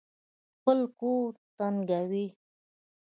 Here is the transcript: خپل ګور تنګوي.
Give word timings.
خپل 0.55 0.79
ګور 0.99 1.31
تنګوي. 1.57 2.25